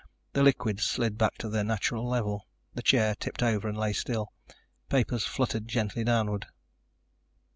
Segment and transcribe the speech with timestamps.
[0.33, 4.33] The liquids slid back to their natural level, the chair tipped over and lay still,
[4.89, 6.47] papers fluttered gently downward.